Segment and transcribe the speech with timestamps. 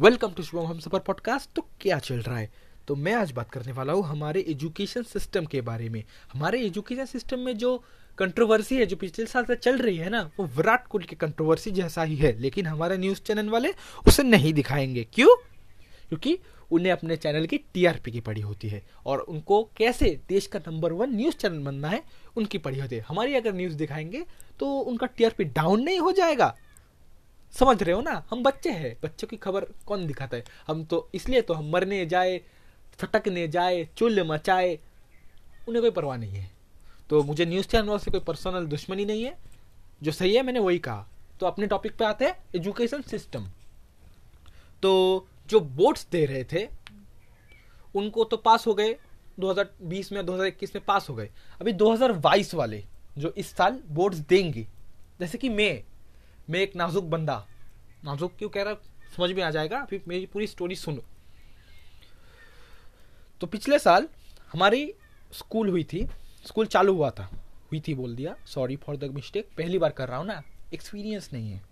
[0.00, 2.52] Welcome to Shubham हम सफ़र podcast. तो क्या चल रहा है?
[2.88, 7.04] तो मैं आज बात करने वाला हूँ हमारे एजुकेशन सिस्टम के बारे में। हमारे एजुकेशन
[7.04, 7.84] सिस्टम में जो
[8.18, 11.70] कंट्रोवर्सी है, जो पिछले साल से चल रही है ना, वो विराट कोहली की कंट्रोवर्सी
[11.70, 13.74] जैसा ही है। लेकिन हमारे न्यूज़ चैनल वाले
[14.06, 15.36] उसे नहीं दिखाएँगे। क्यों?
[16.08, 16.38] क्योंकि
[16.70, 20.92] उन्हें अपने चैनल की टीआरपी की पड़ी होती है और उनको कैसे देश का नंबर
[20.92, 22.02] वन न्यूज़ चैनल बनना है,
[22.36, 24.24] उनकी पड़ी होती है। हमारी अगर न्यूज़ दिखाएँगे
[24.60, 26.56] तो उनका टीआरपी डाउन नहीं हो जाएगा।
[27.52, 28.26] समझ रहे हो ना?
[28.30, 30.44] हम बच्चे हैं। बच्चों की खबर कौन दिखाता है?
[30.66, 32.40] हम तो इसलिए तो हम मरने जाए,
[32.92, 34.78] फटकने जाए, चुल मचाए,
[35.68, 36.50] उन्हें कोई परवाह नहीं है।
[37.10, 39.38] तो मुझे न्यूज़ चैनल से कोई पर्सनल दुश्मनी नहीं है।
[40.02, 41.08] जो सही है, मैंने वही कहा।
[41.40, 43.46] तो अपने टॉपिक पे आते हैं एजुकेशन सिस्टम
[44.82, 46.68] तो जो बोर्ड्स दे रहे थे,
[47.94, 48.96] उनको तो पास हो गए।
[49.40, 51.30] 2020 में 2021 में पास हो गए।
[51.60, 52.84] अभी 2022 वाले
[53.18, 54.66] जो इस साल बोर्ड्स देंगे,
[55.20, 55.84] जैसे कि मैं
[56.52, 57.34] मैं एक नाजुक बंदा।
[58.04, 58.74] नाजुक क्यों कह रहा?
[59.16, 61.02] समझ में आ जाएगा। अभी मेरी पूरी स्टोरी सुनो।
[63.40, 64.08] तो पिछले साल
[64.52, 64.92] हमारी
[65.32, 66.04] स्कूल हुई थी।
[66.46, 67.24] स्कूल चालू हुआ था।
[67.72, 70.42] हुई थी बोल दिया। सॉरी फॉर द मिस्टेक पहली बार कर रहा हूँ ना।
[70.74, 71.62] एक्सपीरियंस नहीं है।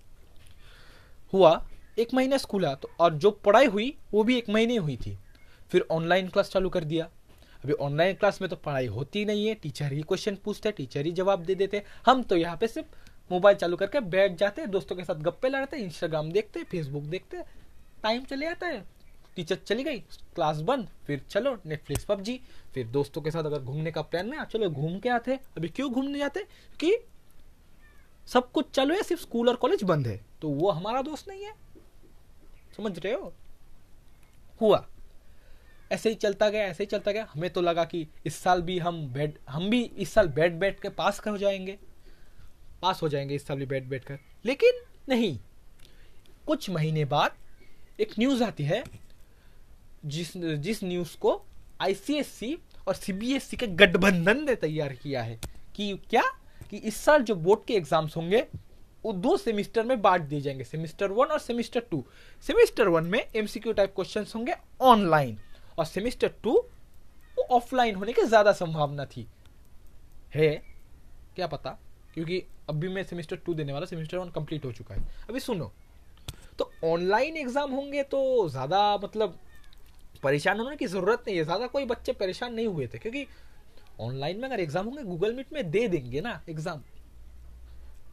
[1.33, 1.67] हुआ,
[1.98, 5.19] एक महीना स्कूल आ तो और जो पढ़ाई हुई, वो भी एक महीने हुई थी।
[5.70, 7.09] फिर ऑनलाइन क्लास चालू कर दिया।
[7.65, 11.12] अभी ऑनलाइन क्लास में तो पढ़ाई होती नहीं है। टीचर ही क्वेश्चन पूछते टीचर ही
[11.12, 12.89] जवाब दे देते। हम तो यहाँ पे सिर्फ़
[13.33, 17.42] मोबाइल चालू करके बैठ जाते हैं दोस्तों के साथ गप्पे लड़ते इंस्टाग्राम देखते फेसबुक देखते
[18.03, 18.84] टाइम चले जाता है।
[19.37, 19.98] टीचर चली गई
[20.34, 22.41] क्लास बंद, फिर चलो नेटफ्लिक्स पबजी।
[22.75, 25.92] फिर दोस्तों के साथ अगर घूमने का प्लान में चलो घूम के आते। अभी क्यों
[25.92, 26.41] घूमने जाते?
[26.81, 27.06] कि
[28.27, 31.44] सब कुछ चालू है, सिर्फ़ स्कूल और कॉलेज बंद है। तो वो हमारा दोस्त नहीं
[31.44, 31.53] है।
[32.77, 33.34] समझ रहे हो?
[34.61, 34.89] हुआ।
[35.92, 38.78] ऐसे ही चलता गया, ऐसे ही चलता गया। हमें तो लगा कि इस साल भी
[38.78, 41.78] हम बैठ, हम भी इस साल बैठ बैठ के पास कर जाएँगे।
[42.83, 45.39] पास हो जाएँगे इस साल भी बैठ बैठ कर। लेकिन नहीं,
[46.47, 47.37] कुछ महीने बाद
[48.00, 48.83] एक न्यूज़ आती है,
[50.06, 51.41] जिस जिस न्यूज़ को
[51.81, 52.56] आईसीएससी
[52.89, 55.39] और सीबीएसई के गठबंधन ने तैयार किया है
[55.77, 56.22] कि क्या?
[56.71, 58.44] कि इस साल जो बोर्ड के एग्ज़ाम्स होंगे,
[59.04, 62.04] वो दो सेमिस्टर में बांट दिए जाएँगे। सेमिस्टर वन और सेमिस्टर टू
[62.43, 65.38] सेमिस्टर वन में एमसीक्यू टाइप क्वेश्चन होंगे ऑनलाइन
[65.78, 66.53] और सेमिस्टर टू
[67.38, 69.27] वो ऑफलाइन होने की ज़्यादा संभावना थी।
[70.34, 70.50] है?
[71.37, 71.78] क्या पता?
[72.15, 75.71] क्योंकि अभी मैं सेमेस्टर टू देने वाला, सेमेस्टर वन कंप्लीट हो चुका है। अभी सुनो
[76.59, 79.38] तो ऑनलाइन एग्ज़ाम होंगे तो ज़्यादा मतलब
[80.22, 83.26] परेशान होने की ज़रूरत नहीं है, ज़्यादा कोई बच्चे परेशान नहीं हुए थे, क्योंकि
[84.00, 86.82] ऑनलाइन में अगर एग्ज़ाम होंगे गूगल मीट में दे देंगे ना एग्ज़ाम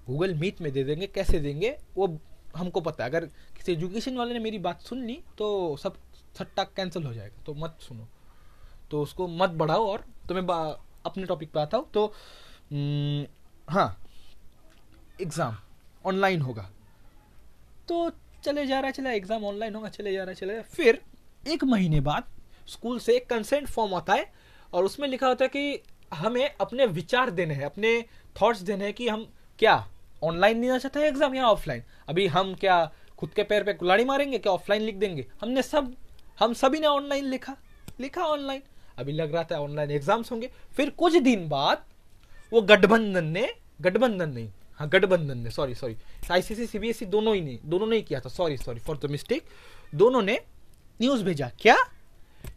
[0.08, 2.18] गूगल मीट में दे देंगे, कैसे देंगे, वो
[2.56, 3.26] हमको पता है। अगर
[3.56, 5.98] किसी एजुकेशन वाले ने मेरी बात सुन ली तो सब
[6.38, 8.08] सट्टा कैंसिल हो जाएगा तो मत सुनो।
[8.92, 10.44] तो उसको मत बढ़ाओ और तो मैं
[11.06, 12.06] अपने टॉपिक पे आता हूँ। तो
[13.68, 13.98] हाँ
[15.22, 15.56] एग्ज़ाम
[16.06, 16.70] ऑनलाइन होगा।
[17.88, 18.10] तो
[18.44, 21.02] चले जा रहा, चला एग्ज़ाम ऑनलाइन होगा, चले जा रहा, चले फिर
[21.44, 22.28] एक महीने बाद
[22.68, 24.32] स्कूल से एक कंसेंट फॉर्म आता है
[24.74, 25.82] और उसमें लिखा होता है कि
[26.14, 28.06] हमें अपने विचार देने हैं, अपने
[28.42, 29.28] थॉट्स देने हैं कि हम
[29.60, 29.76] क्या
[30.24, 34.06] ऑनलाइन देना चाहते हैं एग्ज़ाम या ऑफलाइन अभी हम क्या, खुद के पैर पे कुलाड़ी
[34.06, 35.26] मारेंगे क्या ऑफलाइन लिख देंगे?
[35.42, 35.94] हमने सब,
[36.40, 37.56] हम सभी ने ऑनलाइन लिखा
[38.00, 38.62] लिखा ऑनलाइन
[38.98, 41.86] अभी लग रहा था ऑनलाइन एग्ज़ाम्स होंगे। फिर कुछ दिन बाद
[42.52, 43.48] वो गठबंधन ने,
[43.82, 44.50] गठबंधन नहीं
[44.80, 45.96] हाँ गठबंधन ने सॉरी सॉरी
[46.32, 49.44] आईसीसी सीबीएसई दोनों ही ने दोनों ने किया था sorry sorry for the mistake
[49.94, 50.40] दोनों ने
[51.00, 51.76] न्यूज़ भेजा, क्या?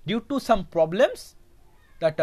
[0.07, 1.35] Due to some problems
[2.03, 2.17] that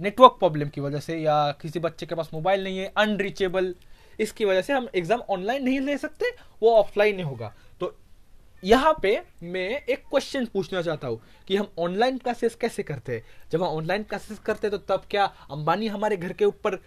[0.00, 3.74] network problem की वजह से, या किसी बच्चे के पास मोबाइल नहीं है अनरीचेबल
[4.18, 6.30] इसकी वजह से हम एग्ज़ाम ऑनलाइन नहीं ले सकते,
[6.62, 7.94] वो ऑफलाइन ही होगा। तो
[8.62, 13.24] यहाँ पे मैं एक क्वेश्चन पूछना चाहता हूँ, कि हम ऑनलाइन क्लासेस कैसे करते हैं?
[13.52, 16.78] जब हम ऑनलाइन क्लासेस करते हैं तो तब क्या अंबानी हमारे घर के ऊपर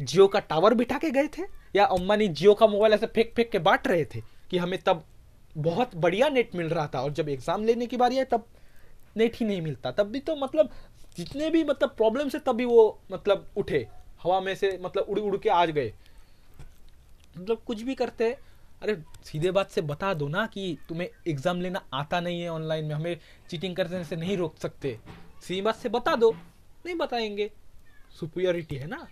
[0.00, 1.42] जियो का टावर बिठा के गए थे?
[1.76, 5.04] या अंबानी जियो का मोबाइल ऐसे फेंक फेंक के बांट रहे थे कि हमें तब
[5.56, 8.46] बहुत बढ़िया नेट मिल रहा था और जब एग्ज़ाम लेने की बारी है तब
[9.16, 10.70] नेट ही नहीं मिलता। तब भी तो मतलब
[11.16, 13.86] जितने भी मतलब प्रॉब्लम से तभी वो मतलब उठे।
[14.22, 15.92] हवा में से मतलब उड़ उड़ के आज गए।
[17.38, 18.30] मतलब कुछ भी करते,
[18.82, 22.84] अरे सीधे बात से बता दो ना कि तुम्हें एग्ज़ाम लेना आता नहीं है ऑनलाइन
[22.84, 23.18] में, हमें
[23.50, 24.98] चीटिंग करने से नहीं रोक सकते।
[25.42, 26.30] सीधी बात से बता दो,
[26.86, 27.50] नहीं बताएँगे।
[28.20, 29.06] सुपियोरिटी है ना?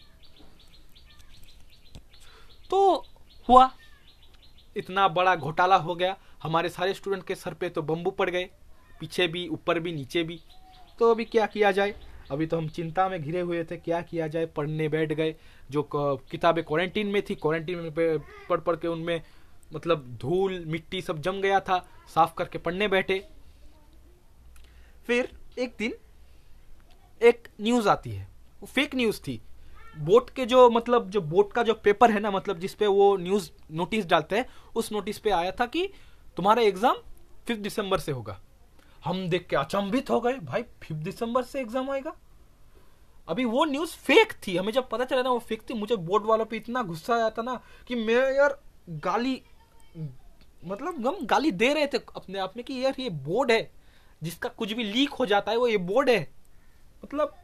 [2.72, 3.06] तो
[3.48, 3.70] हुआ।
[4.76, 8.44] इतना बड़ा घोटाला हो गया। हमारे सारे स्टूडेंट के सर पे तो बम्बू पड़ गए।
[9.00, 10.40] पीछे भी, ऊपर भी, नीचे भी।
[10.98, 11.94] तो अभी क्या किया जाए?
[12.30, 14.46] अभी तो हम चिंता में घिरे हुए थे, क्या किया जाए?
[14.46, 15.34] पढ़ने बैठ गए।
[15.70, 15.88] जो
[16.30, 19.22] किताबें क्वारंटीन में थी क्वारंटीन में पढ़ पढ़ के उनमें
[19.74, 23.28] मतलब धूल, मिट्टी सब जम गया था। साफ़ करके पढ़ने बैठे।
[25.06, 25.94] फिर एक दिन
[27.22, 28.28] एक न्यूज़ आती है।
[28.60, 29.42] वो फेक न्यूज़ थी।
[29.94, 33.50] बोट के जो मतलब जो बोट का जो पेपर है ना मतलब जिसपे वो न्यूज़
[33.70, 34.46] नोटिस डालते हैं,
[34.76, 35.86] उस नोटिस पे आया था कि
[36.36, 36.96] तुम्हारा एग्ज़ाम
[37.46, 38.38] फिफ्थ दिसंबर से होगा।
[39.02, 42.14] हम देख के अचंभित हो गए, भाई फिफ्थ दिसंबर से एग्ज़ाम आएगा।
[43.28, 46.24] अभी वो न्यूज़ फेक थी, हमें जब पता चला ना, वो फेक थी, मुझे बोर्ड
[46.26, 48.58] वालों पे इतना गुस्सा आया था ना कि मैं यार
[48.90, 49.40] गाली
[50.62, 53.70] मतलब हम गाली दे रहे थे अपने आप में कि यार ये बोर्ड है,
[54.22, 56.20] जिसका कुछ भी लीक हो जाता है, वो ये बोर्ड है।
[57.04, 57.34] मतलब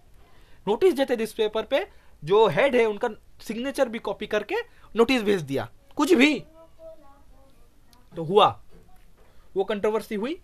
[0.67, 1.87] नोटिस देते इस पेपर पे
[2.23, 3.09] जो हेड है, उनका
[3.43, 4.55] सिग्नेचर भी कॉपी करके
[4.95, 6.39] नोटिस भेज दिया। कुछ भी।
[8.15, 8.49] तो हुआ।
[9.57, 10.39] वो कंट्रोवर्सी हुई।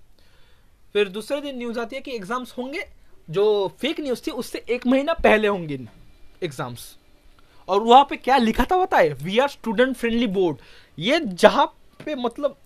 [0.95, 2.85] फिर दूसरे दिन न्यूज़ आती है कि एग्ज़ाम्स होंगे।
[3.29, 3.47] जो
[3.81, 5.79] फेक न्यूज़ थी, उससे एक महीना पहले होंगे
[6.43, 6.97] एग्ज़ाम्स
[7.69, 9.09] और वहाँ पे क्या लिखा था बताए?
[9.13, 10.59] We are student friendly board
[10.99, 11.67] ये जहाँ
[12.01, 12.57] पे मतलब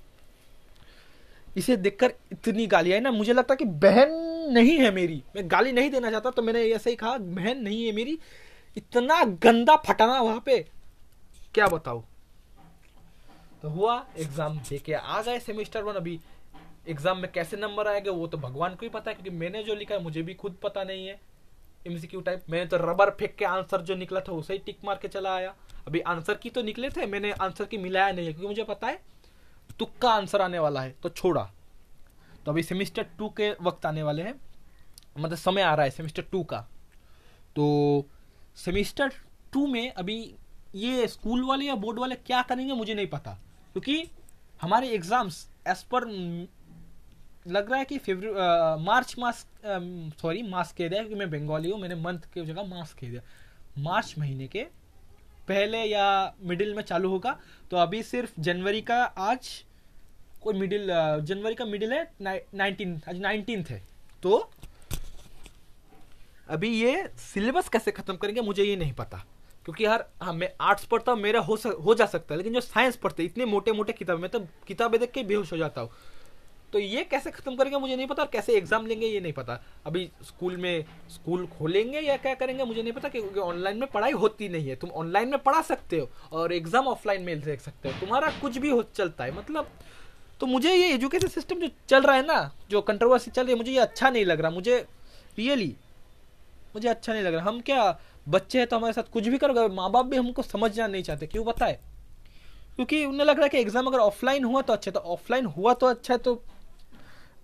[1.56, 4.10] इसे देखकर इतनी गाली आई ना, मुझे लगता कि बहन
[4.52, 7.84] नहीं है मेरी। मैं गाली नहीं देना चाहता तो मैंने ऐसे ही कहा, बहन नहीं
[7.86, 8.18] है मेरी।
[8.78, 10.58] इतना गंदा फटाना वहाँ पे।
[11.54, 12.02] क्या बताओ
[13.62, 16.18] तो हुआ एग्ज़ाम देके आ गए सेमेस्टर वन अभी
[16.88, 19.74] एग्ज़ाम में कैसे नंबर आएगा वो तो भगवान को ही पता है, क्योंकि मैंने जो
[19.74, 21.20] लिखा है, मुझे भी खुद पता नहीं है।
[21.86, 24.98] एमसीक्यू टाइप मैंने तो रबर फेंक के आंसर जो निकला था, उसे ही टिक मार
[25.02, 25.54] के चला आया।
[25.86, 28.86] अभी आंसर की तो निकले थे, मैंने आंसर की मिलाया नहीं है, क्योंकि मुझे पता
[28.86, 29.00] है,
[29.78, 31.42] तुक्का आंसर आने वाला है तो छोड़ा।
[32.44, 34.34] तो अभी सेमिस्टर टू के वक्त आने वाले हैं।
[35.18, 36.60] मतलब समय आ रहा है सेमिस्टर टू का।
[37.56, 38.08] तो
[38.58, 39.12] सेमिस्टर
[39.52, 40.18] टू में अभी
[40.76, 43.38] ये स्कूल वाले या बोर्ड वाले क्या करेंगे मुझे नहीं पता।
[43.72, 44.04] क्योंकि
[44.60, 46.06] हमारे एग्ज़ाम्स एज पर
[47.48, 49.46] लग रहा है कि फेब्रुवरी मार्च मास
[50.22, 53.22] सॉरी मास कह दिया क्योंकि मैं बंगाली हूँ, मैंने मंथ की जगह मास कह दिया।
[53.80, 54.66] मार्च महीने के
[55.48, 57.38] पहले या मिडिल में चालू होगा
[57.70, 59.48] तो अभी सिर्फ़ जनवरी का आज
[60.42, 60.86] कोई मिडिल
[61.22, 63.82] जनवरी का मिडिल है नाइनटीन, आज नाइनटीन है।
[64.22, 64.50] तो
[66.48, 69.24] अभी ये सिलेबस कैसे खत्म करेंगे मुझे ये नहीं पता।
[69.64, 72.54] क्योंकि यार हाँ मैं आर्ट्स पढ़ता हूँ मेरा हो सक, हो जा सकता है लेकिन
[72.54, 75.80] जो साइंस पढ़ते इतने मोटे मोटे किताब मैं तो किताबें देख के बेहोश हो जाता
[75.80, 75.90] हूँ।
[76.72, 79.60] तो ये कैसे खत्म करेंगे मुझे नहीं पता और कैसे एग्ज़ाम लेंगे ये नहीं पता।
[79.86, 84.12] अभी स्कूल में स्कूल खोलेंगे या क्या करेंगे मुझे नहीं पता क्योंकि ऑनलाइन में पढ़ाई
[84.14, 87.88] होती नहीं है। तुम ऑनलाइन में पढ़ा सकते हो और एग्ज़ाम ऑफलाइन में देख सकते
[87.88, 89.70] हो। तुम्हारा कुछ भी हो चलता है। मतलब
[90.40, 92.38] तो मुझे ये एजुकेशन सिस्टम जो चल रहा है ना
[92.70, 94.78] जो कंट्रोवर्सी चल रही है मुझे ये अच्छा नहीं लग रहा। मुझे
[95.38, 95.74] रियली
[96.78, 97.98] मुझे अच्छा नहीं लग रहा। हम क्या
[98.28, 99.66] बच्चे हैं तो हमारे साथ कुछ भी करोगे?
[99.74, 101.78] माँ बाप भी हमको समझना नहीं चाहते। क्यों बताए?
[102.76, 105.72] क्योंकि उन्हें लग रहा है कि एग्ज़ाम अगर ऑफलाइन हुआ तो अच्छा तो ऑफलाइन हुआ
[105.74, 106.34] तो अच्छा है तो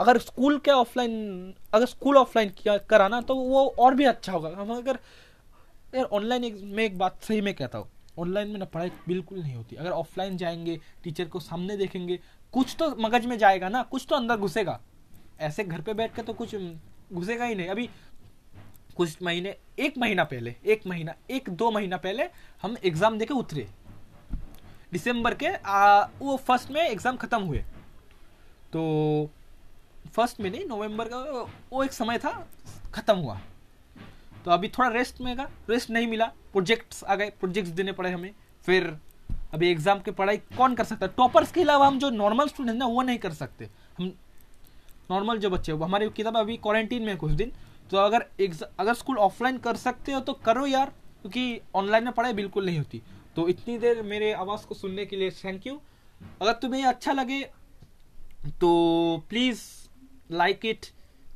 [0.01, 4.49] अगर स्कूल के ऑफलाइन अगर स्कूल ऑफलाइन किया, कराना तो वो और भी अच्छा होगा।
[4.59, 4.99] हम अगर,
[5.95, 7.89] यार ऑनलाइन में एक बात सही में कहता हूँ।
[8.19, 12.19] ऑनलाइन में ना पढ़ाई बिल्कुल नहीं होती। अगर ऑफलाइन जाएँगे टीचर को सामने देखेंगे,
[12.55, 14.81] कुछ तो मगज में जाएगा ना, कुछ तो अंदर घुसेगा।
[15.41, 16.55] ऐसे घर पे बैठ कर तो कुछ
[17.13, 17.89] घुसेगा ही नहीं। अभी
[18.97, 22.25] कुछ महीने एक महीना पहले एक महीना एक दो महीना पहले
[22.63, 23.67] हम एग्ज़ाम देके उतरे।
[24.93, 27.65] दिसंबर के आ, वो फ़र्स्ट में एग्ज़ाम खत्म हुए।
[28.73, 29.31] तो
[30.15, 31.19] फ़र्स्ट में नहीं नवंबर का
[31.73, 32.33] वो एक समय था
[32.95, 33.41] खत्म हुआ।
[34.45, 38.11] तो अभी थोड़ा रेस्ट में का रेस्ट नहीं मिला। प्रोजेक्ट्स आ गए प्रोजेक्ट्स देने पड़े
[38.11, 38.31] हमें।
[38.67, 38.97] फिर
[39.55, 41.13] अभी एग्ज़ाम की पढ़ाई कौन कर सकता है?
[41.17, 43.69] टॉपर्स के अलावा हम जो नॉर्मल स्टूडेंट ना वो नहीं कर सकते।
[43.99, 44.13] हम
[45.11, 47.53] नॉर्मल जो बच्चे हमारी किताब अभी क्वारंटीन में कुछ दिन।
[47.95, 48.23] तो अगर
[48.79, 52.79] अगर स्कूल ऑफलाइन कर सकते हो तो करो यार, क्योंकि ऑनलाइन में पढ़ाई बिल्कुल नहीं
[52.79, 53.01] होती।
[53.37, 55.81] तो इतनी देर मेरे आवाज़ को सुनने के लिए थैंक यू
[56.43, 57.41] अगर तुम्हें अच्छा लगे
[58.61, 58.71] तो
[59.29, 59.61] please
[60.31, 60.87] like it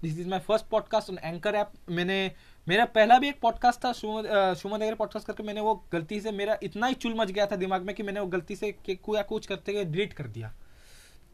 [0.03, 2.33] this is my first podcast on anchor app मैंने,
[2.67, 6.59] मेरा पहला भी एक पॉडकास्ट था सुमन अगर पॉडकास्ट करके मैंने वो गलती से मेरा
[6.63, 9.47] इतना ही चुल मच गया था दिमाग में कि मैंने वो गलती से या कुछ
[9.47, 10.53] करते हुए डिलीट कर दिया।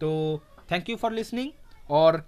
[0.01, 0.41] तो
[0.71, 1.51] थैंक यू फॉर लिसनिंग
[1.91, 2.25] और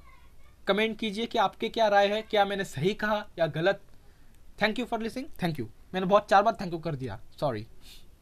[0.69, 3.81] कमेंट कीजिए कि आपके क्या राय है, क्या मैंने सही कहा या गलत।
[4.63, 7.21] Thank you for listening thank you मैंने बहुत चार बार थैंक यू कर दिया.
[7.41, 7.67] सॉरी